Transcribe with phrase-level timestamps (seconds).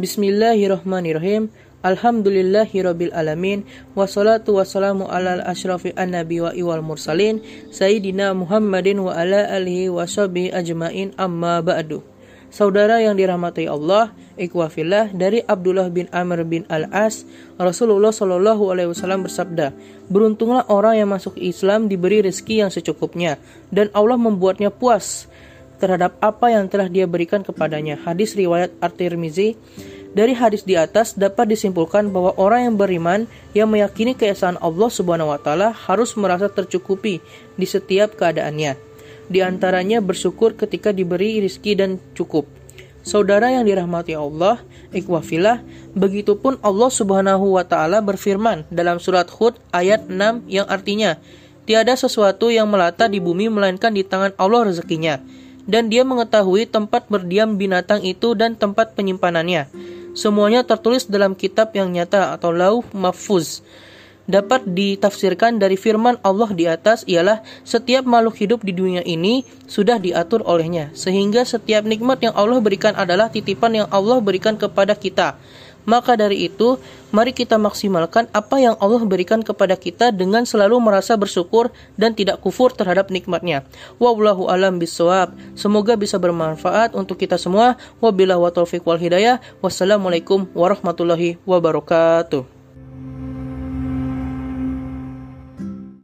[0.00, 1.52] Bismillahirrahmanirrahim.
[1.82, 7.42] Alhamdulillahirabbil alamin wassalatu wassalamu ala asyrafi annabi wa iwal mursalin
[7.74, 9.90] sayyidina Muhammadin wa ala alihi
[10.54, 12.00] ajmain amma ba'du.
[12.52, 17.24] Saudara yang dirahmati Allah, ikhwafillah dari Abdullah bin Amr bin Al-As,
[17.56, 19.72] Rasulullah Shallallahu alaihi wasallam bersabda,
[20.12, 23.40] "Beruntunglah orang yang masuk Islam diberi rezeki yang secukupnya
[23.72, 25.28] dan Allah membuatnya puas
[25.80, 29.56] terhadap apa yang telah dia berikan kepadanya." Hadis riwayat At-Tirmizi
[30.12, 33.20] dari hadis di atas dapat disimpulkan bahwa orang yang beriman
[33.56, 37.24] yang meyakini keesaan Allah Subhanahu wa taala harus merasa tercukupi
[37.56, 38.76] di setiap keadaannya.
[39.32, 42.44] Di antaranya bersyukur ketika diberi rizki dan cukup.
[43.02, 44.62] Saudara yang dirahmati Allah,
[44.94, 45.64] ikhwafillah,
[45.96, 51.18] begitupun Allah Subhanahu wa taala berfirman dalam surat Hud ayat 6 yang artinya,
[51.66, 55.18] tiada sesuatu yang melata di bumi melainkan di tangan Allah rezekinya,
[55.66, 59.66] dan dia mengetahui tempat berdiam binatang itu dan tempat penyimpanannya.
[60.12, 63.64] Semuanya tertulis dalam kitab yang nyata atau lauh mahfuz.
[64.22, 69.98] Dapat ditafsirkan dari firman Allah di atas ialah setiap makhluk hidup di dunia ini sudah
[69.98, 70.94] diatur olehnya.
[70.94, 75.34] Sehingga setiap nikmat yang Allah berikan adalah titipan yang Allah berikan kepada kita.
[75.82, 76.78] Maka dari itu,
[77.10, 82.38] mari kita maksimalkan apa yang Allah berikan kepada kita dengan selalu merasa bersyukur dan tidak
[82.38, 83.66] kufur terhadap nikmatnya.
[83.98, 85.34] Wallahu alam bisawab.
[85.58, 87.74] Semoga bisa bermanfaat untuk kita semua.
[87.98, 89.42] Wabillahi wa taufiq wal hidayah.
[89.58, 92.61] Wassalamualaikum warahmatullahi wabarakatuh.